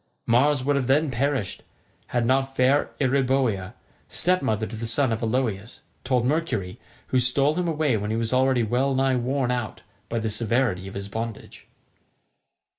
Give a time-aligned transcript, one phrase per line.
[0.25, 1.61] Mars would have then perished
[2.07, 3.73] had not fair Eeriboea,
[4.09, 8.33] stepmother to the sons of Aloeus, told Mercury, who stole him away when he was
[8.33, 11.67] already well nigh worn out by the severity of his bondage.